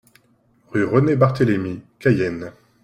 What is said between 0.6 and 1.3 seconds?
Rue René